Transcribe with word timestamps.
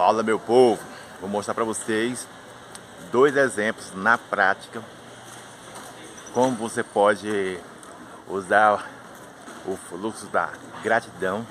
Fala 0.00 0.22
meu 0.22 0.38
povo, 0.38 0.80
vou 1.20 1.28
mostrar 1.28 1.52
para 1.52 1.62
vocês 1.62 2.26
dois 3.12 3.36
exemplos 3.36 3.92
na 3.94 4.16
prática 4.16 4.82
como 6.32 6.56
você 6.56 6.82
pode 6.82 7.60
usar 8.26 8.88
o 9.66 9.76
fluxo 9.76 10.24
da 10.28 10.48
gratidão 10.82 11.46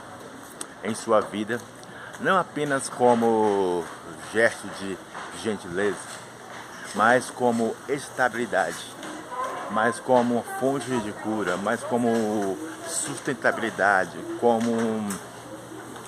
em 0.83 0.95
sua 0.95 1.21
vida, 1.21 1.61
não 2.19 2.39
apenas 2.39 2.89
como 2.89 3.85
gesto 4.33 4.67
de 4.79 4.97
gentileza, 5.43 5.99
mas 6.95 7.29
como 7.29 7.75
estabilidade, 7.87 8.83
mas 9.69 9.99
como 9.99 10.43
fonte 10.59 10.89
de 11.01 11.11
cura, 11.11 11.55
mas 11.55 11.83
como 11.83 12.57
sustentabilidade, 12.87 14.17
como 14.41 14.71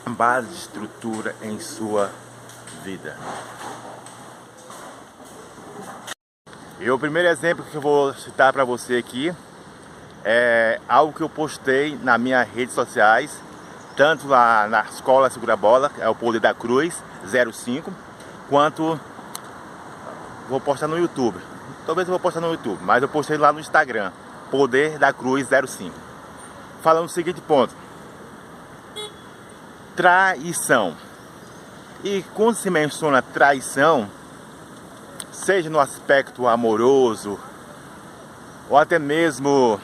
base 0.08 0.48
de 0.48 0.56
estrutura 0.56 1.36
em 1.44 1.60
sua 1.60 2.08
vida. 2.08 2.31
E 6.80 6.90
o 6.90 6.98
primeiro 6.98 7.28
exemplo 7.28 7.64
que 7.64 7.76
eu 7.76 7.82
vou 7.82 8.14
citar 8.16 8.52
para 8.52 8.66
você 8.66 8.98
aqui 8.98 9.32
é 10.24 10.80
algo 10.90 11.14
que 11.14 11.22
eu 11.22 11.30
postei 11.30 11.96
nas 12.02 12.20
minhas 12.20 12.48
redes 12.50 12.74
sociais, 12.74 13.40
tanto 13.96 14.28
lá 14.28 14.68
na 14.68 14.82
Escola 14.82 15.30
Segura 15.30 15.56
Bola, 15.56 15.92
é 16.00 16.10
o 16.10 16.16
Poder 16.16 16.40
da 16.40 16.54
Cruz 16.54 17.04
05, 17.24 17.94
quanto 18.50 19.00
vou 20.50 20.60
postar 20.60 20.88
no 20.88 20.98
YouTube. 20.98 21.40
Talvez 21.86 22.08
eu 22.08 22.12
vou 22.12 22.20
postar 22.20 22.42
no 22.42 22.52
YouTube, 22.52 22.80
mas 22.82 23.04
eu 23.04 23.10
postei 23.10 23.38
lá 23.38 23.54
no 23.54 23.60
Instagram, 23.60 24.12
Poder 24.50 24.98
da 24.98 25.14
Cruz 25.14 25.48
05. 25.48 25.96
Falando 26.82 27.06
o 27.06 27.10
seguinte 27.10 27.42
ponto: 27.42 27.76
traição. 29.96 30.96
E 32.04 32.24
quando 32.34 32.56
se 32.56 32.70
menciona 32.70 33.22
traição, 33.22 34.10
seja 35.32 35.70
no 35.70 35.80
aspecto 35.80 36.48
amoroso, 36.48 37.40
ou 38.70 38.78
até 38.78 38.98
mesmo 38.98 39.80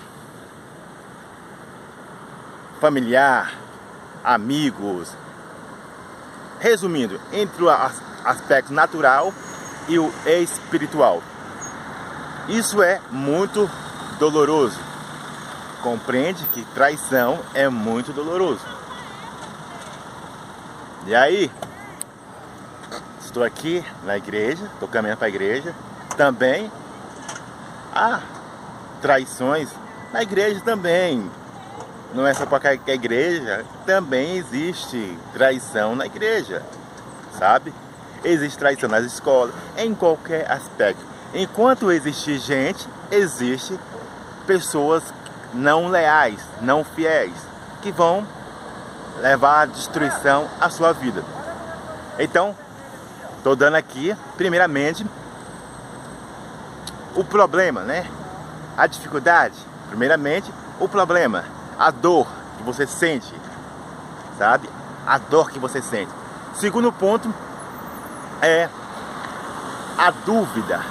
familiar, 2.82 3.54
amigos, 4.23 5.12
resumindo, 6.60 7.20
entre 7.32 7.64
o 7.64 7.70
aspecto 7.70 8.73
natural 8.73 9.32
e 9.88 10.00
o 10.00 10.12
espiritual. 10.26 11.22
Isso 12.48 12.82
é 12.82 13.00
muito 13.12 13.70
doloroso. 14.18 14.80
Compreende 15.84 16.44
que 16.45 16.66
traição 16.73 17.40
é 17.54 17.70
muito 17.70 18.12
doloroso. 18.12 18.66
E 21.06 21.16
aí, 21.16 21.52
aqui 23.44 23.84
na 24.04 24.18
igreja, 24.18 24.66
estou 24.74 24.88
caminhando 24.88 25.18
para 25.18 25.28
a 25.28 25.30
igreja. 25.30 25.74
Também 26.16 26.72
há 27.94 28.22
traições 29.02 29.70
na 30.12 30.22
igreja 30.22 30.62
também. 30.62 31.30
Não 32.14 32.26
é 32.26 32.34
só 32.34 32.46
para 32.46 32.70
a 32.70 32.74
igreja, 32.94 33.66
também 33.86 34.38
existe 34.38 35.18
traição 35.34 35.96
na 35.96 36.06
igreja, 36.06 36.64
sabe? 37.38 37.74
Existe 38.24 38.58
traição 38.58 38.90
nas 38.90 39.04
escolas, 39.04 39.54
em 39.78 39.94
qualquer 39.94 40.50
aspecto. 40.50 41.04
Enquanto 41.34 41.92
existe 41.92 42.38
gente, 42.40 42.88
existe 43.12 43.78
pessoas 44.48 45.04
não 45.54 45.90
leais, 45.90 46.40
não 46.62 46.84
fiéis, 46.84 47.34
que 47.82 47.92
vão 47.92 48.26
levar 49.22 49.62
à 49.62 49.66
destruição 49.66 50.48
à 50.60 50.70
sua 50.70 50.94
vida. 50.94 51.24
Então, 52.18 52.56
estou 53.48 53.56
dando 53.56 53.76
aqui, 53.76 54.14
primeiramente, 54.36 55.06
o 57.16 57.23
problema, 57.23 57.81
né? 57.81 58.06
A 58.76 58.86
dificuldade, 58.88 59.55
primeiramente, 59.88 60.52
o 60.82 60.89
problema, 60.89 61.45
a 61.80 61.89
dor 61.89 62.27
que 62.58 62.64
você 62.64 62.86
sente, 62.86 63.33
sabe? 64.38 64.70
A 65.05 65.17
dor 65.17 65.49
que 65.49 65.60
você 65.60 65.82
sente. 65.82 66.11
Segundo 66.55 66.92
ponto 66.92 67.33
é 68.42 68.67
a 69.98 70.11
dúvida 70.11 70.82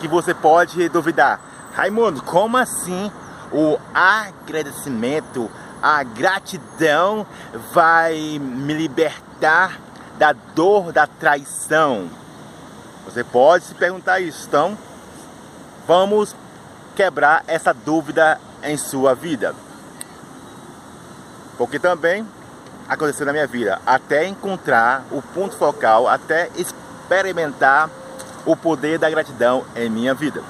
que 0.00 0.06
você 0.06 0.32
pode 0.32 0.88
duvidar. 0.88 1.40
Raimundo, 1.74 2.22
como 2.22 2.56
assim 2.56 3.10
o 3.50 3.76
agradecimento 3.92 5.50
a 5.82 6.04
gratidão 6.04 7.26
vai 7.72 8.38
me 8.40 8.72
libertar 8.72 9.80
da 10.18 10.32
dor 10.32 10.92
da 10.92 11.06
traição. 11.06 12.08
Você 13.04 13.24
pode 13.24 13.64
se 13.64 13.74
perguntar 13.74 14.20
isso. 14.20 14.46
Então, 14.46 14.76
vamos 15.86 16.34
quebrar 16.94 17.44
essa 17.46 17.72
dúvida 17.72 18.40
em 18.62 18.76
sua 18.76 19.14
vida. 19.14 19.54
Porque 21.58 21.78
também 21.78 22.26
aconteceu 22.88 23.26
na 23.26 23.32
minha 23.32 23.46
vida, 23.46 23.80
até 23.86 24.26
encontrar 24.26 25.04
o 25.10 25.22
ponto 25.22 25.56
focal, 25.56 26.08
até 26.08 26.50
experimentar 26.56 27.88
o 28.44 28.56
poder 28.56 28.98
da 28.98 29.08
gratidão 29.08 29.64
em 29.74 29.88
minha 29.88 30.14
vida. 30.14 30.42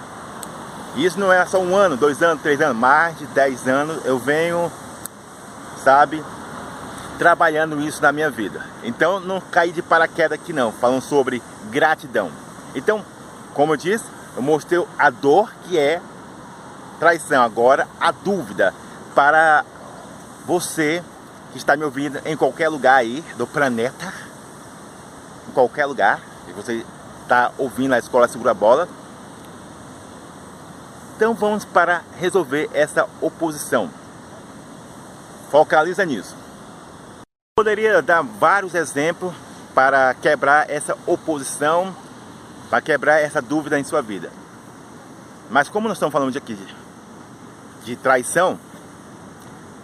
Isso 0.97 1.19
não 1.19 1.33
é 1.33 1.45
só 1.47 1.59
um 1.59 1.75
ano, 1.77 1.97
dois 1.97 2.23
anos, 2.23 2.43
três 2.43 2.61
anos, 2.61 2.77
mais 2.77 3.19
de 3.19 3.27
dez 3.27 3.67
anos 3.67 4.05
eu 4.05 4.19
venho 4.19 4.71
sabe? 5.83 6.23
Trabalhando 7.23 7.81
isso 7.81 8.03
na 8.03 8.11
minha 8.11 8.29
vida. 8.29 8.61
Então 8.83 9.21
não 9.21 9.41
caí 9.41 9.71
de 9.71 9.81
paraquedas 9.81 10.37
aqui 10.37 10.53
não, 10.53 10.73
falando 10.73 11.03
sobre 11.03 11.41
gratidão. 11.71 12.33
Então, 12.75 13.05
como 13.55 13.75
eu 13.75 13.77
disse, 13.77 14.05
eu 14.35 14.43
mostrei 14.43 14.85
a 14.99 15.09
dor 15.09 15.55
que 15.63 15.79
é 15.79 16.03
traição. 16.99 17.41
Agora, 17.41 17.87
a 18.01 18.11
dúvida 18.11 18.75
para 19.15 19.65
você 20.45 21.01
que 21.53 21.59
está 21.59 21.77
me 21.77 21.85
ouvindo 21.85 22.21
em 22.25 22.37
qualquer 22.37 22.69
lugar 22.69 22.97
aí 22.97 23.23
do 23.37 23.47
planeta, 23.47 24.13
em 25.49 25.53
qualquer 25.53 25.87
lugar, 25.87 26.19
e 26.49 26.53
você 26.53 26.85
está 27.23 27.53
ouvindo 27.57 27.93
a 27.95 28.01
Escola 28.01 28.27
Segura 28.27 28.53
Bola. 28.53 28.89
Então 31.15 31.35
vamos 31.35 31.65
para 31.65 32.03
resolver 32.19 32.69
essa 32.75 33.07
oposição. 33.21 33.89
Focaliza 35.53 36.05
nisso. 36.05 36.42
Poderia 37.63 38.03
dar 38.03 38.23
vários 38.23 38.75
exemplos 38.75 39.33
para 39.73 40.13
quebrar 40.15 40.69
essa 40.69 40.99
oposição, 41.07 41.95
para 42.69 42.81
quebrar 42.81 43.21
essa 43.21 43.41
dúvida 43.41 43.79
em 43.79 43.85
sua 43.85 44.03
vida. 44.03 44.33
Mas 45.49 45.69
como 45.69 45.87
nós 45.87 45.97
estamos 45.97 46.13
falando 46.13 46.33
de 46.33 46.39
aqui 46.39 46.59
de 47.85 47.95
traição, 47.95 48.59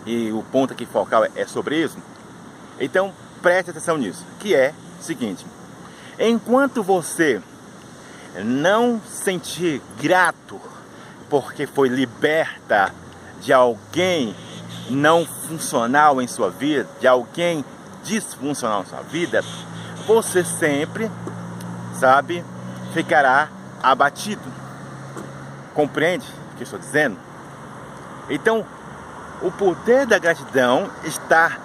e 0.05 0.33
o 0.33 0.43
ponto 0.51 0.73
aqui 0.73 0.85
focal 0.87 1.25
é 1.37 1.47
sobre 1.47 1.81
isso, 1.81 1.97
então 2.81 3.15
preste 3.41 3.71
atenção 3.71 3.97
nisso, 3.97 4.27
que 4.41 4.57
é 4.57 4.75
o 4.99 5.03
seguinte, 5.05 5.47
enquanto 6.19 6.83
você 6.83 7.41
não 8.45 9.01
sentir 9.09 9.81
grato 10.01 10.61
porque 11.31 11.65
foi 11.65 11.89
liberta 11.89 12.93
de 13.41 13.53
alguém 13.53 14.35
não 14.89 15.27
funcional 15.27 16.21
em 16.21 16.27
sua 16.27 16.51
vida, 16.51 16.89
de 17.01 17.07
alguém 17.07 17.65
disfuncional 18.05 18.83
em 18.83 18.87
sua 18.87 19.03
vida, 19.03 19.43
você 20.07 20.45
sempre, 20.45 21.11
sabe, 21.99 22.45
ficará 22.93 23.49
abatido. 23.83 24.43
Compreende 25.75 26.27
o 26.53 26.57
que 26.57 26.63
estou 26.63 26.79
dizendo? 26.79 27.19
Então, 28.31 28.65
o 29.43 29.51
poder 29.51 30.07
da 30.07 30.19
gratidão 30.19 30.91
está 31.05 31.59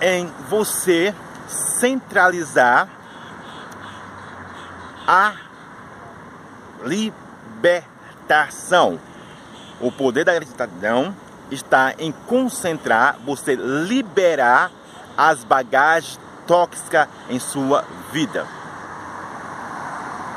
em 0.00 0.26
você 0.48 1.14
centralizar 1.46 2.88
a 5.06 5.34
libertação. 6.84 8.98
O 9.80 9.92
poder 9.92 10.24
da 10.24 10.34
gratidão 10.34 11.14
está 11.54 11.94
em 11.98 12.12
concentrar, 12.26 13.16
você 13.24 13.54
liberar 13.54 14.70
as 15.16 15.44
bagagens 15.44 16.18
tóxicas 16.46 17.08
em 17.28 17.38
sua 17.38 17.84
vida. 18.12 18.46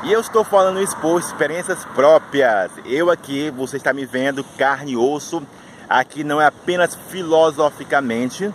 E 0.03 0.11
eu 0.11 0.19
estou 0.19 0.43
falando 0.43 0.81
isso 0.81 0.95
por 0.97 1.19
experiências 1.19 1.83
próprias. 1.95 2.71
Eu 2.85 3.09
aqui, 3.09 3.49
você 3.49 3.77
está 3.77 3.91
me 3.91 4.05
vendo 4.05 4.43
carne 4.57 4.91
e 4.91 4.97
osso. 4.97 5.41
Aqui 5.89 6.23
não 6.23 6.39
é 6.39 6.45
apenas 6.45 6.95
filosoficamente, 7.09 8.53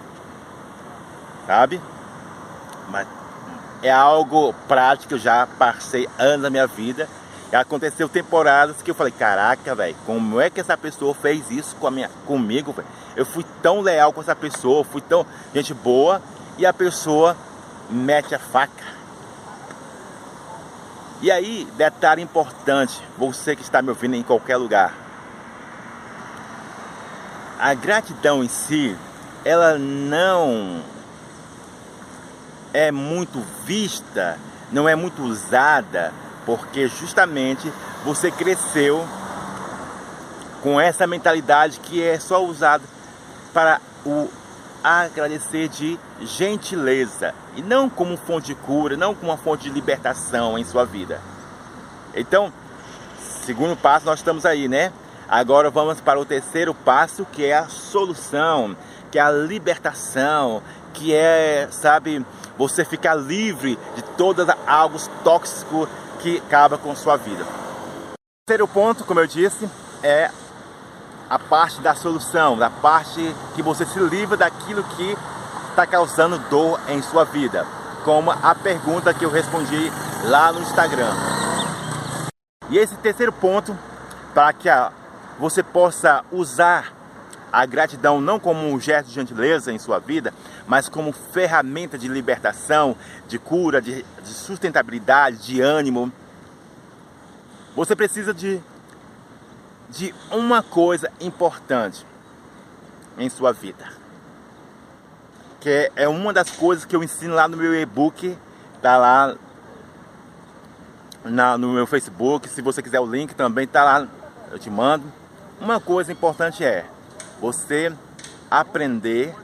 sabe? 1.47 1.81
Mas 2.89 3.07
é 3.83 3.91
algo 3.91 4.53
prático, 4.69 5.15
eu 5.15 5.19
já 5.19 5.47
passei 5.47 6.09
anos 6.19 6.43
da 6.43 6.51
minha 6.51 6.67
vida 6.67 7.09
aconteceu 7.57 8.09
temporadas 8.09 8.81
que 8.83 8.91
eu 8.91 8.95
falei, 8.95 9.13
caraca, 9.13 9.75
velho, 9.75 9.97
como 10.07 10.41
é 10.41 10.49
que 10.49 10.61
essa 10.61 10.77
pessoa 10.77 11.15
fez 11.15 11.51
isso 11.51 11.75
com 11.77 11.87
a 11.87 11.91
minha, 11.91 12.09
comigo, 12.27 12.73
véio? 12.73 12.87
Eu 13.17 13.27
fui 13.27 13.45
tão 13.61 13.81
leal 13.81 14.13
com 14.13 14.21
essa 14.21 14.37
pessoa, 14.37 14.85
fui 14.85 15.01
tão 15.01 15.27
gente 15.55 15.75
boa 15.75 16.23
e 16.57 16.65
a 16.65 16.73
pessoa 16.73 17.37
mete 17.91 18.35
a 18.35 18.39
faca. 18.39 19.01
E 21.23 21.31
aí, 21.31 21.69
detalhe 21.77 22.23
importante, 22.23 23.03
você 23.19 23.55
que 23.55 23.63
está 23.63 23.83
me 23.83 23.91
ouvindo 23.91 24.15
em 24.15 24.23
qualquer 24.23 24.57
lugar. 24.57 24.95
A 27.59 27.75
gratidão 27.75 28.43
em 28.43 28.49
si, 28.49 28.97
ela 29.45 29.77
não 29.77 30.83
é 32.73 32.91
muito 32.91 33.45
vista, 33.65 34.39
não 34.73 34.89
é 34.89 34.95
muito 34.95 35.23
usada, 35.23 36.13
porque 36.45 36.89
justamente 36.89 37.73
você 38.05 38.31
cresceu 38.31 39.07
com 40.63 40.81
essa 40.81 41.07
mentalidade 41.07 41.81
que 41.81 42.03
é 42.03 42.19
só 42.19 42.45
usada 42.45 42.85
para 43.53 43.81
o 44.05 44.29
agradecer 44.83 45.69
de 45.69 45.99
gentileza 46.23 47.35
e 47.57 47.63
não 47.63 47.89
como 47.89 48.17
fonte 48.17 48.49
de 48.49 48.55
cura, 48.55 48.97
não 48.97 49.15
como 49.15 49.31
uma 49.31 49.37
fonte 49.37 49.65
de 49.65 49.71
libertação 49.71 50.59
em 50.59 50.65
sua 50.65 50.85
vida. 50.85 51.21
Então, 52.15 52.53
segundo 53.45 53.77
passo, 53.77 54.07
nós 54.07 54.21
estamos 54.21 54.47
aí, 54.47 54.69
né? 54.69 54.93
Agora 55.29 55.71
vamos 55.71 56.01
para 56.01 56.19
o 56.19 56.25
terceiro 56.25 56.75
passo, 56.75 57.25
que 57.25 57.45
é 57.45 57.57
a 57.57 57.69
solução, 57.69 58.77
que 59.11 59.19
é 59.19 59.23
a 59.23 59.31
libertação, 59.31 60.63
que 60.93 61.15
é, 61.15 61.69
sabe, 61.71 62.25
você 62.59 62.85
ficar 62.85 63.15
livre 63.15 63.79
de 63.95 64.03
todos 64.17 64.47
algo 64.67 64.99
tóxico 65.23 65.89
que 66.23 66.39
acaba 66.39 66.79
com 66.79 66.95
sua 66.95 67.17
vida. 67.17 67.45
O 67.45 68.47
terceiro 68.47 68.69
ponto, 68.69 69.05
como 69.05 69.21
eu 69.21 69.27
disse, 69.27 69.69
é 70.03 70.31
a 71.29 71.39
parte 71.39 71.81
da 71.81 71.95
solução, 71.95 72.59
da 72.59 72.69
parte 72.69 73.35
que 73.55 73.63
você 73.63 73.87
se 73.87 73.99
livra 74.01 74.37
daquilo 74.37 74.83
que 74.83 75.17
está 75.71 75.87
causando 75.87 76.39
dor 76.51 76.81
em 76.89 77.01
sua 77.03 77.25
vida, 77.25 77.67
como 78.05 78.31
a 78.31 78.55
pergunta 78.55 79.15
que 79.15 79.25
eu 79.25 79.31
respondi 79.31 79.91
lá 80.25 80.53
no 80.53 80.61
Instagram. 80.61 81.13
E 82.69 82.79
esse 82.79 82.97
terceiro 82.97 83.33
ponto, 83.33 83.77
para 84.35 84.53
que 84.53 84.69
você 85.39 85.63
possa 85.63 86.25
usar 86.31 86.93
a 87.53 87.67
gratidão 87.67 88.21
não 88.21 88.39
como 88.39 88.67
um 88.69 88.81
gesto 88.81 89.09
de 89.09 89.15
gentileza 89.15 89.73
em 89.73 89.79
sua 89.79 89.99
vida, 89.99 90.33
mas 90.67 90.89
como 90.89 91.13
ferramenta 91.13 91.99
de 91.99 92.09
libertação, 92.09 92.97
de 93.29 93.39
cura, 93.39 93.81
de, 93.81 94.05
de 94.23 94.29
sustentabilidade, 94.29 95.39
de 95.39 95.61
ânimo. 95.61 96.13
Você 97.75 97.95
precisa 97.97 98.35
de 98.35 98.61
de 99.91 100.15
uma 100.31 100.63
coisa 100.63 101.11
importante 101.21 102.07
em 103.19 103.29
sua 103.29 103.53
vida. 103.53 103.85
Que 105.61 105.91
é 105.95 106.09
uma 106.09 106.33
das 106.33 106.51
coisas 106.51 106.85
que 106.85 106.95
eu 106.95 107.03
ensino 107.03 107.35
lá 107.35 107.47
no 107.49 107.57
meu 107.57 107.75
e-book, 107.75 108.37
tá 108.81 108.97
lá 108.97 109.37
na, 111.25 111.59
no 111.59 111.73
meu 111.73 111.87
Facebook. 111.87 112.49
Se 112.49 112.63
você 112.63 112.83
quiser 112.83 113.01
o 113.01 113.07
link 113.07 113.35
também 113.35 113.67
tá 113.67 113.85
lá, 113.85 114.09
eu 114.51 114.59
te 114.59 114.71
mando. 114.71 115.13
Uma 115.61 115.81
coisa 115.81 116.11
importante 116.11 116.65
é 116.65 116.87
você 117.41 117.93
aprender 118.51 119.35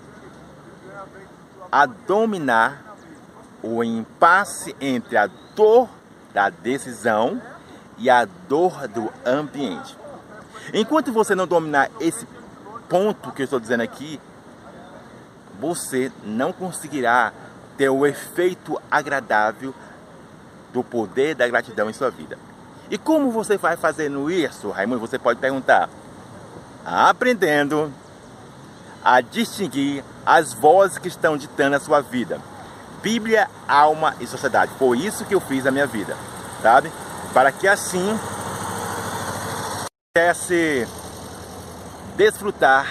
a 1.70 1.86
dominar 1.86 2.96
o 3.62 3.82
impasse 3.82 4.76
entre 4.80 5.16
a 5.16 5.28
dor 5.54 5.88
da 6.32 6.50
decisão 6.50 7.40
e 7.98 8.10
a 8.10 8.24
dor 8.24 8.86
do 8.88 9.10
ambiente. 9.24 9.96
Enquanto 10.72 11.12
você 11.12 11.34
não 11.34 11.46
dominar 11.46 11.90
esse 12.00 12.26
ponto 12.88 13.32
que 13.32 13.42
eu 13.42 13.44
estou 13.44 13.58
dizendo 13.58 13.82
aqui, 13.82 14.20
você 15.58 16.12
não 16.22 16.52
conseguirá 16.52 17.32
ter 17.76 17.88
o 17.88 18.06
efeito 18.06 18.80
agradável 18.90 19.74
do 20.72 20.84
poder 20.84 21.34
da 21.34 21.48
gratidão 21.48 21.88
em 21.88 21.92
sua 21.92 22.10
vida. 22.10 22.38
E 22.90 22.98
como 22.98 23.30
você 23.30 23.56
vai 23.56 23.76
fazendo 23.76 24.30
isso, 24.30 24.70
Raimundo? 24.70 25.00
Você 25.00 25.18
pode 25.18 25.40
perguntar. 25.40 25.88
Aprendendo 26.88 27.92
a 29.02 29.20
distinguir 29.20 30.04
as 30.24 30.52
vozes 30.52 30.98
que 30.98 31.08
estão 31.08 31.36
ditando 31.36 31.74
a 31.74 31.80
sua 31.80 32.00
vida. 32.00 32.40
Bíblia, 33.02 33.50
alma 33.66 34.14
e 34.20 34.26
sociedade. 34.26 34.70
Foi 34.78 34.98
isso 34.98 35.24
que 35.24 35.34
eu 35.34 35.40
fiz 35.40 35.64
na 35.64 35.72
minha 35.72 35.86
vida, 35.88 36.16
sabe? 36.62 36.92
Para 37.34 37.50
que 37.50 37.66
assim 37.66 38.16
pudesse 40.14 40.86
desfrutar 42.16 42.86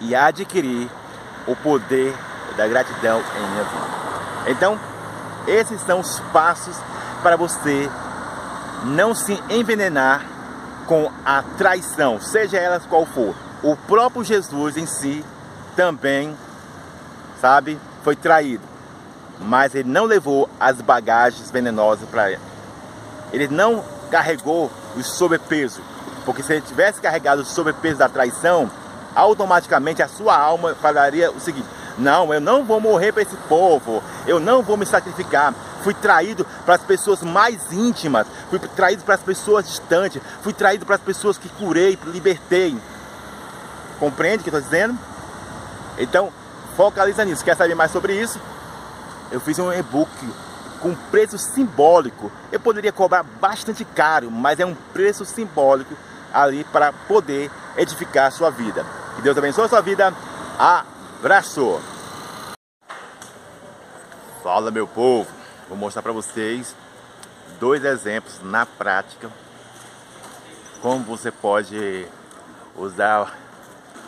e 0.00 0.14
adquirir 0.14 0.90
o 1.46 1.54
poder 1.54 2.16
da 2.56 2.66
gratidão 2.66 3.20
em 3.20 3.50
minha 3.50 3.64
vida. 3.64 3.86
Então, 4.46 4.80
esses 5.46 5.82
são 5.82 6.00
os 6.00 6.18
passos 6.32 6.76
para 7.22 7.36
você 7.36 7.90
não 8.84 9.14
se 9.14 9.34
envenenar 9.50 10.31
com 10.92 11.10
a 11.24 11.42
traição, 11.56 12.20
seja 12.20 12.58
ela 12.58 12.78
qual 12.80 13.06
for. 13.06 13.34
O 13.62 13.74
próprio 13.74 14.22
Jesus 14.22 14.76
em 14.76 14.84
si 14.84 15.24
também, 15.74 16.36
sabe, 17.40 17.80
foi 18.04 18.14
traído, 18.14 18.62
mas 19.40 19.74
ele 19.74 19.88
não 19.88 20.04
levou 20.04 20.50
as 20.60 20.82
bagagens 20.82 21.50
venenosas 21.50 22.06
para 22.10 22.32
ele. 22.32 22.42
Ele 23.32 23.48
não 23.48 23.82
carregou 24.10 24.70
o 24.94 25.02
sobrepeso. 25.02 25.80
Porque 26.26 26.42
se 26.42 26.52
ele 26.52 26.60
tivesse 26.60 27.00
carregado 27.00 27.40
o 27.40 27.46
sobrepeso 27.46 27.96
da 27.98 28.10
traição, 28.10 28.70
automaticamente 29.14 30.02
a 30.02 30.08
sua 30.08 30.36
alma 30.36 30.74
falaria 30.74 31.30
o 31.30 31.40
seguinte: 31.40 31.66
Não, 31.96 32.34
eu 32.34 32.40
não 32.40 32.64
vou 32.64 32.82
morrer 32.82 33.12
para 33.12 33.22
esse 33.22 33.36
povo, 33.48 34.02
eu 34.26 34.38
não 34.38 34.62
vou 34.62 34.76
me 34.76 34.84
sacrificar. 34.84 35.54
Fui 35.82 35.94
traído 35.94 36.46
para 36.64 36.76
as 36.76 36.82
pessoas 36.82 37.22
mais 37.22 37.72
íntimas, 37.72 38.26
fui 38.50 38.58
traído 38.58 39.02
para 39.04 39.16
as 39.16 39.20
pessoas 39.20 39.66
distantes, 39.66 40.22
fui 40.42 40.52
traído 40.52 40.86
para 40.86 40.94
as 40.94 41.00
pessoas 41.00 41.36
que 41.36 41.48
curei, 41.48 41.98
libertei. 42.06 42.76
Compreende 43.98 44.40
o 44.40 44.42
que 44.44 44.50
eu 44.50 44.58
estou 44.58 44.70
dizendo? 44.70 44.98
Então, 45.98 46.32
focaliza 46.76 47.24
nisso. 47.24 47.44
Quer 47.44 47.56
saber 47.56 47.74
mais 47.74 47.90
sobre 47.90 48.14
isso? 48.14 48.40
Eu 49.30 49.40
fiz 49.40 49.58
um 49.58 49.72
e-book 49.72 50.10
com 50.80 50.94
preço 51.10 51.38
simbólico. 51.38 52.30
Eu 52.50 52.60
poderia 52.60 52.92
cobrar 52.92 53.22
bastante 53.22 53.84
caro, 53.84 54.30
mas 54.30 54.58
é 54.58 54.66
um 54.66 54.74
preço 54.74 55.24
simbólico 55.24 55.94
ali 56.32 56.64
para 56.64 56.92
poder 56.92 57.50
edificar 57.76 58.26
a 58.26 58.30
sua 58.30 58.50
vida. 58.50 58.84
Que 59.16 59.22
Deus 59.22 59.36
abençoe 59.36 59.64
a 59.64 59.68
sua 59.68 59.80
vida. 59.80 60.12
Abraço! 60.58 61.80
Fala 64.42 64.72
meu 64.72 64.88
povo, 64.88 65.28
vou 65.72 65.78
mostrar 65.78 66.02
para 66.02 66.12
vocês 66.12 66.76
dois 67.58 67.82
exemplos 67.82 68.40
na 68.42 68.66
prática 68.66 69.30
como 70.82 71.02
você 71.04 71.30
pode 71.30 72.06
usar 72.76 73.34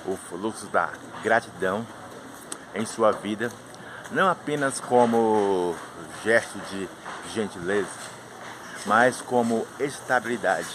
o 0.05 0.15
fluxo 0.29 0.67
da 0.67 0.91
gratidão 1.23 1.87
em 2.75 2.85
sua 2.85 3.13
vida 3.13 3.51
não 4.11 4.29
apenas 4.29 4.79
como 4.79 5.75
gesto 6.23 6.59
de 6.71 6.87
gentileza, 7.33 7.89
mas 8.85 9.23
como 9.23 9.67
estabilidade, 9.81 10.69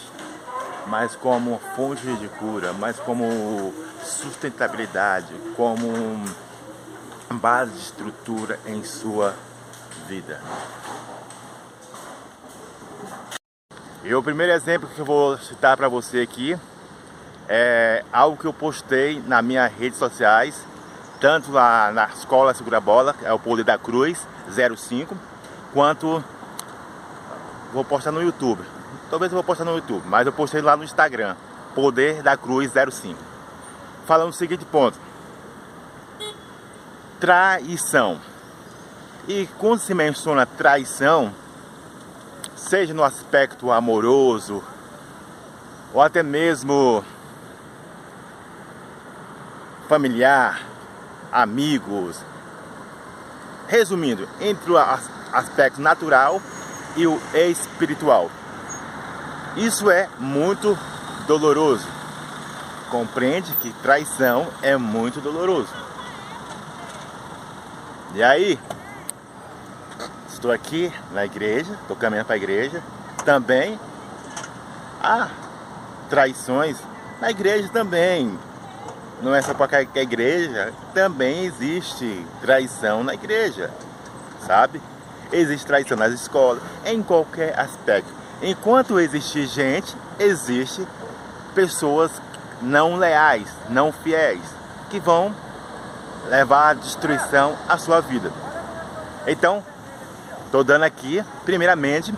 mas 0.88 1.16
como 1.16 1.62
fonte 1.76 2.12
de 2.16 2.28
cura, 2.28 2.74
mas 2.74 2.98
como 2.98 3.74
sustentabilidade, 4.04 5.34
como 5.56 6.26
base 7.32 7.74
de 7.74 7.80
estrutura 7.80 8.60
em 8.66 8.84
sua 8.84 9.36
vida. 10.08 10.42
E 14.04 14.14
o 14.16 14.24
primeiro 14.24 14.54
exemplo 14.54 14.90
que 14.96 15.00
eu 15.00 15.06
vou 15.06 15.38
citar 15.38 15.76
para 15.76 15.90
você 15.90 16.22
aqui 16.22 16.58
é 17.48 18.04
algo 18.12 18.38
que 18.38 18.46
eu 18.46 18.54
postei 18.54 19.22
nas 19.26 19.44
minhas 19.44 19.72
redes 19.74 19.98
sociais 19.98 20.70
tanto 21.20 21.52
lá 21.52 21.92
na 21.92 22.06
escola 22.06 22.54
Segura 22.54 22.80
Bola, 22.80 23.14
é 23.24 23.34
o 23.34 23.40
Poder 23.40 23.64
da 23.64 23.78
Cruz 23.78 24.26
05, 24.50 25.18
quanto 25.74 26.24
vou 27.74 27.84
postar 27.84 28.12
no 28.12 28.22
YouTube. 28.22 28.64
Talvez 29.10 29.32
eu 29.32 29.36
vou 29.36 29.44
postar 29.44 29.66
no 29.66 29.76
YouTube, 29.76 30.04
mas 30.08 30.26
eu 30.26 30.32
postei 30.32 30.62
lá 30.62 30.78
no 30.78 30.84
Instagram, 30.84 31.36
Poder 31.76 32.24
da 32.24 32.38
Cruz 32.38 32.72
05. 32.72 33.20
Falando 34.06 34.30
o 34.30 34.34
seguinte 34.34 34.64
ponto: 34.66 34.98
traição. 37.20 38.20
E 39.28 39.48
quando 39.58 39.80
se 39.80 39.94
menciona 39.94 40.46
traição, 40.46 41.34
seja 42.70 42.94
no 42.94 43.04
aspecto 43.04 43.72
amoroso 43.72 44.64
ou 45.92 46.00
até 46.00 46.22
mesmo 46.22 47.04
familiar, 49.88 50.62
amigos. 51.32 52.22
Resumindo, 53.68 54.30
entre 54.40 54.72
o 54.72 54.78
aspecto 54.78 55.82
natural 55.82 56.40
e 56.96 57.08
o 57.08 57.20
espiritual. 57.34 58.30
Isso 59.56 59.90
é 59.90 60.08
muito 60.20 60.78
doloroso. 61.26 61.88
Compreende 62.92 63.52
que 63.54 63.74
traição 63.82 64.48
é 64.62 64.78
muito 64.78 65.20
doloroso. 65.20 65.74
E 68.14 68.22
aí, 68.22 68.60
estou 70.40 70.52
aqui 70.54 70.92
na 71.12 71.26
igreja, 71.26 71.74
estou 71.82 71.98
caminhando 71.98 72.26
para 72.26 72.36
a 72.36 72.38
igreja. 72.38 72.82
Também 73.26 73.78
há 75.04 75.28
traições 76.10 76.78
na 77.20 77.30
igreja 77.30 77.70
também. 77.70 78.40
Não 79.22 79.36
é 79.36 79.42
só 79.42 79.54
para 79.54 79.84
qualquer 79.84 80.02
igreja, 80.02 80.74
também 80.94 81.44
existe 81.46 82.26
traição 82.42 83.04
na 83.04 83.14
igreja, 83.14 83.70
sabe? 84.48 84.82
Existe 85.30 85.68
traição 85.68 85.98
nas 85.98 86.14
escolas, 86.14 86.64
em 86.86 87.04
qualquer 87.04 87.60
aspecto. 87.60 88.10
Enquanto 88.42 88.98
existe 88.98 89.46
gente, 89.46 89.94
existe 90.18 90.88
pessoas 91.54 92.12
não 92.62 92.96
leais, 92.96 93.50
não 93.70 93.92
fiéis, 93.92 94.42
que 94.90 95.02
vão 95.02 95.36
levar 96.30 96.70
à 96.70 96.74
destruição 96.74 97.58
a 97.68 97.78
sua 97.78 98.00
vida. 98.00 98.32
Então, 99.28 99.62
estou 100.50 100.64
dando 100.64 100.84
aqui, 100.84 101.24
primeiramente, 101.46 102.14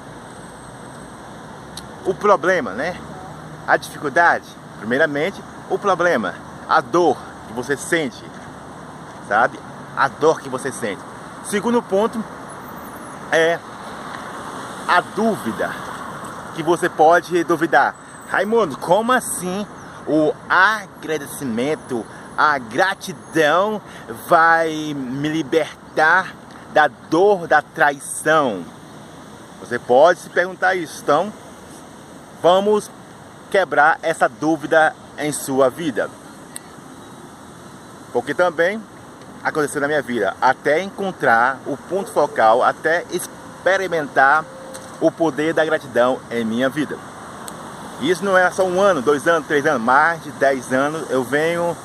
o 2.05 2.13
problema, 2.13 2.71
né? 2.71 2.97
A 3.67 3.75
dificuldade, 3.75 4.45
primeiramente, 4.79 5.43
o 5.69 5.77
problema, 5.77 6.33
a 6.67 6.79
dor 6.79 7.17
que 7.47 7.53
você 7.53 7.75
sente, 7.75 8.23
sabe? 9.27 9.59
A 9.97 10.07
dor 10.07 10.39
que 10.39 10.47
você 10.47 10.71
sente. 10.71 11.01
Segundo 11.43 11.83
ponto 11.83 12.23
é 13.33 13.59
a 14.88 15.01
dúvida 15.01 15.69
que 16.55 16.63
você 16.63 16.88
pode 16.88 17.43
duvidar. 17.43 17.93
Raimundo, 18.29 18.77
como 18.77 19.11
assim 19.11 19.67
o 20.07 20.33
agradecimento 20.50 22.05
a 22.38 22.57
gratidão 22.57 23.81
vai 24.27 24.93
me 24.95 25.27
libertar 25.27 26.33
da 26.74 26.88
dor 26.88 27.48
da 27.48 27.62
traição. 27.62 28.63
Você 29.60 29.78
pode 29.78 30.20
se 30.20 30.30
perguntar 30.30 30.75
isso. 30.75 31.01
Então, 31.01 31.32
vamos 32.42 32.90
quebrar 33.50 34.00
essa 34.01 34.28
dúvida 34.28 34.96
em 35.18 35.32
sua 35.32 35.70
vida. 35.70 36.10
Porque 38.13 38.34
também 38.34 38.82
aconteceu 39.44 39.82
na 39.82 39.88
minha 39.88 40.01
vida, 40.01 40.36
até 40.40 40.82
encontrar 40.82 41.60
o 41.66 41.75
ponto 41.75 42.12
focal, 42.12 42.62
até 42.62 43.06
experimentar 43.12 44.46
o 45.00 45.12
poder 45.12 45.54
da 45.54 45.66
gratidão 45.66 46.20
em 46.30 46.46
minha 46.46 46.70
vida. 46.70 46.98
Isso 48.01 48.24
não 48.24 48.38
é 48.38 48.50
só 48.51 48.63
um 48.66 48.82
ano, 48.82 49.01
dois 49.01 49.28
anos, 49.28 49.48
três 49.48 49.66
anos, 49.66 49.82
mais 49.82 50.24
de 50.24 50.32
dez 50.32 50.72
anos 50.72 51.10
eu 51.10 51.24
venho 51.24 51.75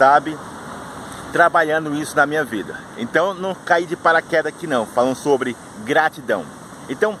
sabe? 0.00 0.38
Trabalhando 1.32 1.94
isso 1.94 2.16
na 2.16 2.26
minha 2.26 2.44
vida. 2.44 2.76
Então 2.96 3.34
não 3.34 3.54
caí 3.54 3.86
de 3.86 3.96
paraquedas 3.96 4.52
aqui 4.52 4.66
não, 4.66 4.84
falando 4.86 5.16
sobre 5.16 5.56
gratidão. 5.84 6.44
Então, 6.88 7.18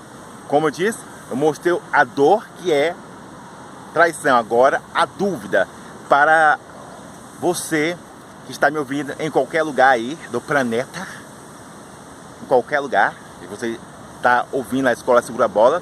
como 0.48 0.66
eu 0.66 0.70
disse, 0.70 0.98
eu 1.30 1.36
mostrei 1.36 1.78
a 1.92 2.02
dor 2.02 2.44
que 2.58 2.72
é 2.72 2.94
traição. 3.92 4.36
Agora, 4.36 4.82
a 4.94 5.04
dúvida 5.04 5.68
para 6.08 6.58
você 7.40 7.96
que 8.46 8.52
está 8.52 8.70
me 8.70 8.78
ouvindo 8.78 9.14
em 9.20 9.30
qualquer 9.30 9.62
lugar 9.62 9.90
aí 9.90 10.18
do 10.32 10.40
planeta, 10.40 11.06
em 12.42 12.46
qualquer 12.46 12.80
lugar, 12.80 13.14
e 13.42 13.46
você 13.46 13.78
está 14.16 14.44
ouvindo 14.50 14.88
a 14.88 14.92
Escola 14.92 15.22
Segura 15.22 15.46
Bola. 15.46 15.80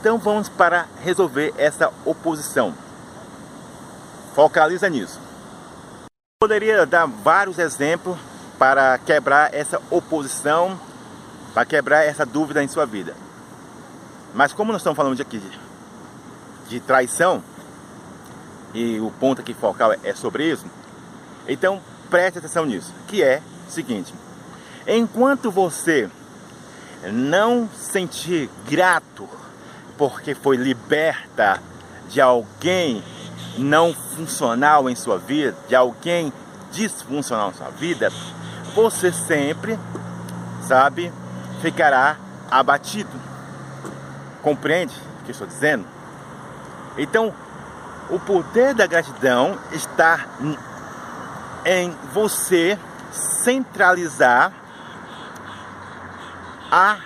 Então 0.00 0.16
vamos 0.16 0.48
para 0.48 0.86
resolver 1.02 1.52
essa 1.58 1.92
oposição. 2.06 2.72
Focaliza 4.34 4.88
nisso. 4.88 5.20
Poderia 6.42 6.86
dar 6.86 7.04
vários 7.04 7.58
exemplos 7.58 8.18
para 8.58 8.96
quebrar 8.96 9.52
essa 9.52 9.78
oposição, 9.90 10.80
para 11.52 11.66
quebrar 11.66 12.02
essa 12.02 12.24
dúvida 12.24 12.64
em 12.64 12.66
sua 12.66 12.86
vida. 12.86 13.14
Mas 14.34 14.50
como 14.50 14.72
nós 14.72 14.80
estamos 14.80 14.96
falando 14.96 15.20
aqui 15.20 15.38
de, 15.38 15.60
de 16.66 16.80
traição, 16.80 17.44
e 18.72 18.98
o 19.00 19.10
ponto 19.20 19.42
aqui 19.42 19.52
focal 19.52 19.92
é 20.02 20.14
sobre 20.14 20.50
isso, 20.50 20.64
então 21.46 21.78
preste 22.08 22.38
atenção 22.38 22.64
nisso, 22.64 22.90
que 23.06 23.22
é 23.22 23.42
o 23.68 23.70
seguinte, 23.70 24.14
enquanto 24.86 25.50
você 25.50 26.08
não 27.12 27.68
sentir 27.68 28.48
grato 28.66 29.28
porque 29.98 30.34
foi 30.34 30.56
liberta 30.56 31.60
de 32.08 32.18
alguém 32.18 33.04
não 33.62 33.94
funcional 33.94 34.88
em 34.88 34.94
sua 34.94 35.18
vida, 35.18 35.56
de 35.68 35.74
alguém 35.74 36.32
disfuncional 36.72 37.50
em 37.50 37.54
sua 37.54 37.70
vida, 37.70 38.10
você 38.74 39.12
sempre, 39.12 39.78
sabe, 40.66 41.12
ficará 41.60 42.16
abatido. 42.50 43.10
Compreende 44.42 44.94
o 45.20 45.24
que 45.24 45.30
eu 45.30 45.32
estou 45.32 45.46
dizendo? 45.46 45.84
Então, 46.96 47.34
o 48.08 48.18
poder 48.18 48.74
da 48.74 48.86
gratidão 48.86 49.58
está 49.72 50.26
em 51.64 51.94
você 52.12 52.78
centralizar 53.12 54.52
a 56.70 56.98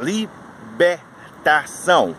libertação. 0.00 2.14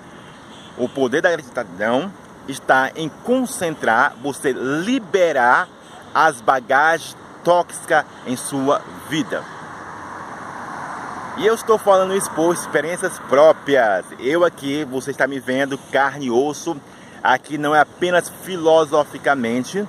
O 0.78 0.90
poder 0.90 1.22
da 1.22 1.32
gratidão 1.32 2.12
está 2.48 2.92
em 2.96 3.10
concentrar, 3.24 4.14
você 4.22 4.52
liberar 4.52 5.68
as 6.14 6.42
bagagens 6.42 7.16
tóxicas 7.44 8.06
em 8.26 8.36
sua 8.36 8.82
vida. 9.10 9.44
E 11.38 11.46
eu 11.46 11.56
estou 11.56 11.78
falando 11.78 12.16
isso 12.16 12.30
por 12.32 12.54
experiências 12.54 13.18
próprias. 13.28 14.06
Eu 14.20 14.46
aqui, 14.46 14.86
você 14.86 15.12
está 15.12 15.28
me 15.28 15.40
vendo 15.40 15.78
carne 15.92 16.28
e 16.28 16.32
osso. 16.32 16.78
Aqui 17.24 17.58
não 17.58 17.74
é 17.74 17.80
apenas 17.80 18.30
filosoficamente, 18.44 19.88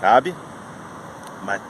sabe? 0.00 0.34
Mas 1.42 1.60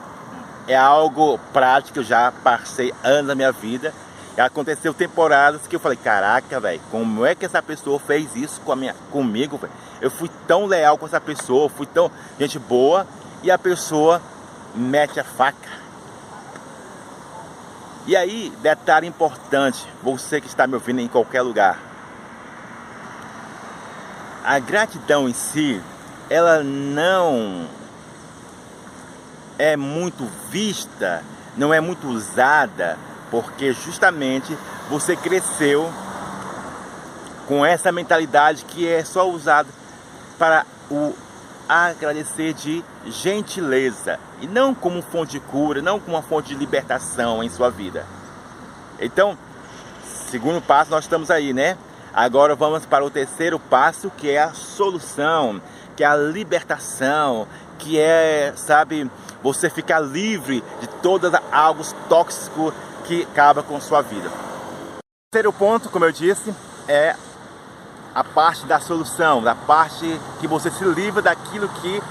é 0.67 0.75
algo 0.75 1.39
prático, 1.51 1.99
eu 1.99 2.03
já 2.03 2.31
passei 2.43 2.93
anos 3.03 3.27
da 3.27 3.35
minha 3.35 3.51
vida 3.51 3.93
aconteceu 4.37 4.93
temporadas 4.93 5.67
que 5.67 5.75
eu 5.75 5.79
falei, 5.79 5.97
caraca, 5.97 6.59
velho, 6.59 6.81
como 6.91 7.25
é 7.25 7.35
que 7.35 7.45
essa 7.45 7.61
pessoa 7.61 7.99
fez 7.99 8.35
isso 8.35 8.61
com 8.61 8.71
a 8.71 8.75
minha, 8.75 8.95
comigo, 9.11 9.57
velho? 9.57 9.73
Eu 10.01 10.09
fui 10.09 10.29
tão 10.47 10.65
leal 10.65 10.97
com 10.97 11.05
essa 11.05 11.19
pessoa, 11.19 11.69
fui 11.69 11.85
tão 11.85 12.09
gente 12.39 12.57
boa 12.57 13.05
e 13.43 13.51
a 13.51 13.57
pessoa 13.57 14.21
mete 14.73 15.19
a 15.19 15.23
faca. 15.23 15.69
E 18.07 18.15
aí, 18.15 18.51
detalhe 18.61 19.07
importante, 19.07 19.85
você 20.01 20.39
que 20.39 20.47
está 20.47 20.65
me 20.65 20.73
ouvindo 20.73 20.99
em 20.99 21.07
qualquer 21.07 21.41
lugar. 21.41 21.77
A 24.43 24.57
gratidão 24.57 25.27
em 25.27 25.33
si, 25.33 25.81
ela 26.29 26.63
não 26.63 27.67
é 29.59 29.75
muito 29.75 30.25
vista, 30.49 31.23
não 31.57 31.73
é 31.73 31.81
muito 31.81 32.07
usada 32.07 32.97
porque 33.31 33.73
justamente 33.73 34.57
você 34.89 35.15
cresceu 35.15 35.91
com 37.47 37.65
essa 37.65 37.91
mentalidade 37.91 38.65
que 38.65 38.87
é 38.87 39.03
só 39.03 39.29
usada 39.29 39.69
para 40.37 40.65
o 40.89 41.13
agradecer 41.67 42.53
de 42.53 42.83
gentileza 43.05 44.19
e 44.41 44.47
não 44.47 44.73
como 44.73 45.01
fonte 45.03 45.33
de 45.33 45.39
cura, 45.39 45.81
não 45.81 45.99
como 45.99 46.15
uma 46.15 46.23
fonte 46.23 46.49
de 46.49 46.55
libertação 46.55 47.43
em 47.43 47.49
sua 47.49 47.69
vida. 47.69 48.05
Então, 48.99 49.37
segundo 50.29 50.61
passo 50.61 50.89
nós 50.89 51.03
estamos 51.03 51.29
aí, 51.29 51.53
né? 51.53 51.77
Agora 52.13 52.55
vamos 52.55 52.85
para 52.85 53.05
o 53.05 53.09
terceiro 53.09 53.59
passo, 53.59 54.09
que 54.09 54.31
é 54.31 54.41
a 54.41 54.51
solução, 54.51 55.61
que 55.95 56.03
é 56.03 56.07
a 56.07 56.15
libertação, 56.15 57.47
que 57.77 57.99
é, 57.99 58.51
sabe, 58.55 59.09
você 59.43 59.69
ficar 59.69 59.99
livre 59.99 60.63
de 60.81 60.87
todos 61.01 61.31
algo 61.51 61.83
tóxico 62.09 62.73
que 63.09 63.23
acaba 63.23 63.63
com 63.63 63.81
sua 63.81 64.03
vida. 64.03 64.29
O 64.29 65.01
terceiro 65.31 65.51
ponto, 65.51 65.89
como 65.89 66.05
eu 66.05 66.11
disse, 66.11 66.53
é 66.87 67.15
a 68.13 68.23
parte 68.23 68.67
da 68.67 68.79
solução, 68.79 69.41
da 69.41 69.55
parte 69.55 70.19
que 70.39 70.47
você 70.47 70.69
se 70.69 70.83
livra 70.83 71.19
daquilo 71.19 71.67
que 71.67 72.03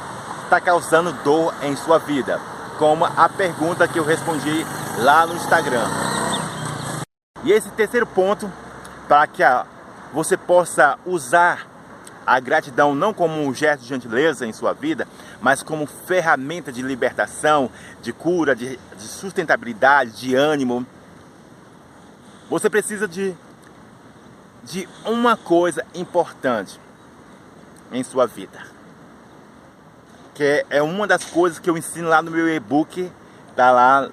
está 0.43 0.61
causando 0.61 1.13
dor 1.23 1.55
em 1.63 1.77
sua 1.77 1.99
vida, 1.99 2.41
como 2.81 3.05
a 3.05 3.29
pergunta 3.29 3.87
que 3.87 4.01
eu 4.01 4.05
respondi 4.05 4.67
lá 4.99 5.25
no 5.25 5.37
Instagram. 5.37 5.87
E 7.45 7.53
esse 7.53 7.71
terceiro 7.71 8.07
ponto, 8.07 8.51
para 9.07 9.25
que 9.29 9.43
você 10.13 10.37
possa 10.37 10.99
usar 11.07 11.65
a 12.29 12.39
gratidão 12.41 12.95
não 12.95 13.15
como 13.15 13.43
um 13.43 13.55
gesto 13.55 13.81
de 13.81 13.89
gentileza 13.89 14.47
em 14.47 14.53
sua 14.53 14.75
vida, 14.75 15.09
mas 15.41 15.63
como 15.63 15.87
ferramenta 15.87 16.71
de 16.71 16.83
libertação, 16.83 17.71
de 18.03 18.13
cura, 18.13 18.55
de, 18.55 18.79
de 18.99 19.03
sustentabilidade, 19.03 20.11
de 20.11 20.35
ânimo. 20.35 20.87
Você 22.51 22.69
precisa 22.69 23.09
de, 23.09 23.35
de 24.63 24.87
uma 25.07 25.39
coisa 25.39 25.83
importante 25.95 26.79
em 27.91 28.05
sua 28.05 28.27
vida, 28.27 28.61
que 30.35 30.67
é 30.69 30.83
uma 30.83 31.07
das 31.07 31.25
coisas 31.25 31.59
que 31.59 31.71
eu 31.71 31.79
ensino 31.79 32.11
lá 32.11 32.21
no 32.21 32.31
meu 32.31 32.47
e-book, 32.47 33.11
tá 33.57 33.71
lá 33.71 34.11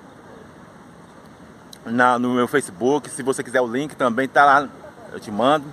na, 1.85 2.17
no 2.17 2.33
meu 2.33 2.47
Facebook. 2.47 3.09
Se 3.09 3.21
você 3.21 3.43
quiser 3.43 3.59
o 3.59 3.67
link 3.67 3.93
também 3.93 4.25
tá 4.25 4.45
lá, 4.45 4.69
eu 5.11 5.19
te 5.19 5.29
mando. 5.29 5.65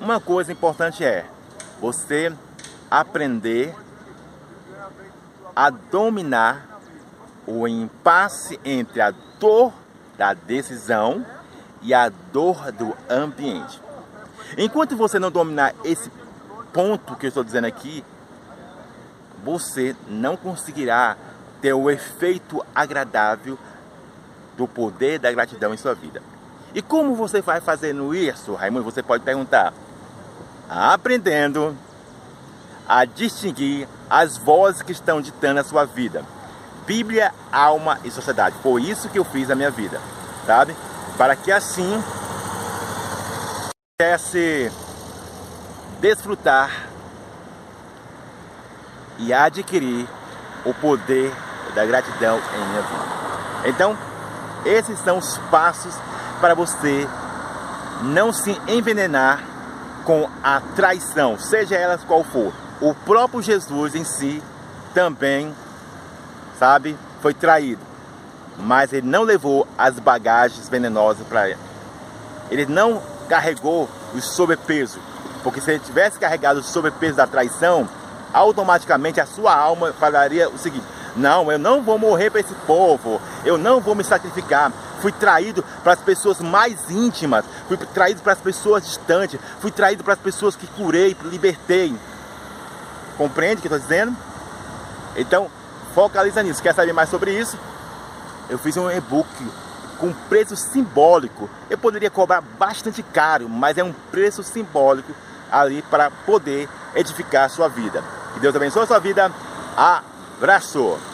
Uma 0.00 0.18
coisa 0.18 0.50
importante 0.50 1.04
é 1.04 1.24
você 1.80 2.32
aprender 2.90 3.74
a 5.54 5.70
dominar 5.70 6.80
o 7.46 7.68
impasse 7.68 8.58
entre 8.64 9.00
a 9.00 9.12
dor 9.38 9.72
da 10.16 10.34
decisão 10.34 11.24
e 11.82 11.92
a 11.92 12.08
dor 12.08 12.72
do 12.72 12.96
ambiente. 13.08 13.80
Enquanto 14.56 14.96
você 14.96 15.18
não 15.18 15.30
dominar 15.30 15.74
esse 15.84 16.10
ponto 16.72 17.16
que 17.16 17.26
eu 17.26 17.28
estou 17.28 17.44
dizendo 17.44 17.66
aqui, 17.66 18.04
você 19.44 19.94
não 20.08 20.36
conseguirá 20.36 21.16
ter 21.60 21.74
o 21.74 21.90
efeito 21.90 22.64
agradável 22.74 23.58
do 24.56 24.66
poder 24.66 25.18
da 25.18 25.30
gratidão 25.30 25.74
em 25.74 25.76
sua 25.76 25.94
vida. 25.94 26.22
E 26.74 26.82
como 26.82 27.14
você 27.14 27.40
vai 27.40 27.60
fazendo 27.60 28.14
isso, 28.14 28.54
Raimundo? 28.54 28.84
Você 28.84 29.02
pode 29.02 29.22
perguntar. 29.22 29.72
Aprendendo 30.68 31.76
a 32.88 33.04
distinguir 33.04 33.88
as 34.08 34.36
vozes 34.36 34.82
que 34.82 34.92
estão 34.92 35.20
ditando 35.20 35.60
a 35.60 35.64
sua 35.64 35.84
vida. 35.84 36.24
Bíblia, 36.86 37.32
alma 37.50 37.98
e 38.04 38.10
sociedade. 38.10 38.56
Foi 38.62 38.82
isso 38.82 39.08
que 39.08 39.18
eu 39.18 39.24
fiz 39.24 39.48
na 39.48 39.54
minha 39.54 39.70
vida, 39.70 40.00
sabe? 40.46 40.76
Para 41.16 41.34
que 41.34 41.50
assim 41.50 42.02
pudesse 43.96 44.70
desfrutar 46.00 46.88
e 49.18 49.32
adquirir 49.32 50.06
o 50.64 50.74
poder 50.74 51.32
da 51.74 51.86
gratidão 51.86 52.38
em 52.38 52.68
minha 52.68 52.82
vida. 52.82 53.04
Então, 53.66 53.96
esses 54.64 54.98
são 55.00 55.18
os 55.18 55.38
passos 55.50 55.94
para 56.40 56.54
você 56.54 57.08
não 58.02 58.32
se 58.32 58.50
envenenar 58.68 59.53
com 60.04 60.28
a 60.42 60.60
traição, 60.76 61.38
seja 61.38 61.76
ela 61.76 61.98
qual 61.98 62.22
for. 62.24 62.52
O 62.80 62.94
próprio 62.94 63.42
Jesus 63.42 63.94
em 63.94 64.04
si 64.04 64.42
também, 64.92 65.54
sabe, 66.58 66.96
foi 67.20 67.34
traído. 67.34 67.80
Mas 68.58 68.92
ele 68.92 69.06
não 69.06 69.22
levou 69.22 69.66
as 69.76 69.98
bagagens 69.98 70.68
venenosas 70.68 71.26
para 71.26 71.50
ele. 71.50 71.58
Ele 72.50 72.66
não 72.66 73.02
carregou 73.28 73.88
o 74.14 74.20
sobrepeso. 74.20 75.00
Porque 75.42 75.60
se 75.60 75.72
ele 75.72 75.80
tivesse 75.80 76.18
carregado 76.18 76.60
o 76.60 76.62
sobrepeso 76.62 77.16
da 77.16 77.26
traição, 77.26 77.88
automaticamente 78.32 79.20
a 79.20 79.26
sua 79.26 79.54
alma 79.54 79.92
falaria 79.92 80.48
o 80.48 80.58
seguinte: 80.58 80.84
Não, 81.16 81.50
eu 81.50 81.58
não 81.58 81.82
vou 81.82 81.98
morrer 81.98 82.30
para 82.30 82.40
esse 82.40 82.54
povo, 82.66 83.20
eu 83.44 83.58
não 83.58 83.80
vou 83.80 83.94
me 83.94 84.04
sacrificar. 84.04 84.72
Fui 85.00 85.12
traído 85.12 85.64
para 85.82 85.92
as 85.92 86.00
pessoas 86.00 86.40
mais 86.40 86.90
íntimas, 86.90 87.44
fui 87.68 87.76
traído 87.76 88.22
para 88.22 88.32
as 88.32 88.38
pessoas 88.38 88.84
distantes, 88.84 89.38
fui 89.60 89.70
traído 89.70 90.02
para 90.02 90.14
as 90.14 90.18
pessoas 90.18 90.56
que 90.56 90.66
curei, 90.66 91.16
libertei. 91.24 91.94
Compreende 93.16 93.58
o 93.58 93.62
que 93.62 93.68
eu 93.68 93.76
estou 93.76 93.88
dizendo? 93.88 94.16
Então, 95.16 95.50
focaliza 95.94 96.42
nisso. 96.42 96.62
Quer 96.62 96.74
saber 96.74 96.92
mais 96.92 97.08
sobre 97.08 97.32
isso? 97.32 97.58
Eu 98.48 98.58
fiz 98.58 98.76
um 98.76 98.90
e-book 98.90 99.28
com 99.98 100.12
preço 100.28 100.56
simbólico. 100.56 101.48
Eu 101.70 101.78
poderia 101.78 102.10
cobrar 102.10 102.40
bastante 102.40 103.02
caro, 103.02 103.48
mas 103.48 103.78
é 103.78 103.84
um 103.84 103.92
preço 104.10 104.42
simbólico 104.42 105.12
ali 105.50 105.82
para 105.82 106.10
poder 106.10 106.68
edificar 106.94 107.44
a 107.44 107.48
sua 107.48 107.68
vida. 107.68 108.02
Que 108.34 108.40
Deus 108.40 108.54
abençoe 108.54 108.82
a 108.82 108.86
sua 108.86 108.98
vida. 108.98 109.30
Abraço! 109.76 111.13